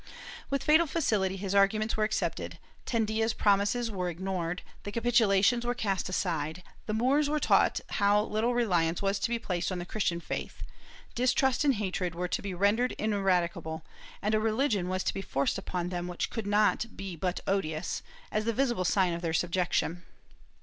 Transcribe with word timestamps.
With 0.49 0.63
fatal 0.63 0.87
facility 0.87 1.37
his 1.37 1.53
arguments 1.53 1.95
were 1.95 2.03
accepted; 2.03 2.57
Tendilla's 2.87 3.33
promises 3.35 3.91
were 3.91 4.09
ignored; 4.09 4.63
the 4.81 4.91
capitulations 4.91 5.63
were 5.63 5.75
cast 5.75 6.09
aside; 6.09 6.63
the 6.87 6.93
Moors 6.95 7.29
were 7.29 7.39
to 7.39 7.45
be 7.45 7.47
taught 7.47 7.81
how 7.89 8.23
little 8.23 8.55
reliance 8.55 9.03
was 9.03 9.19
to 9.19 9.29
be 9.29 9.37
placed 9.37 9.71
on 9.71 9.85
Christian 9.85 10.19
faith; 10.19 10.63
distrust 11.13 11.63
and 11.63 11.75
hatred 11.75 12.15
were 12.15 12.27
to 12.27 12.41
be 12.41 12.55
rendered 12.55 12.93
ineradicable, 12.97 13.83
and 14.23 14.33
a 14.33 14.39
religion 14.39 14.89
was 14.89 15.03
to 15.03 15.13
be 15.13 15.21
forced 15.21 15.59
upon 15.59 15.89
them 15.89 16.07
which 16.07 16.31
could 16.31 16.47
not 16.47 16.81
but 16.97 16.97
be 16.97 17.19
odious, 17.45 18.01
as 18.31 18.45
the 18.45 18.53
visible 18.53 18.83
sign 18.83 19.13
of 19.13 19.21
their 19.21 19.33
subjection. 19.33 20.01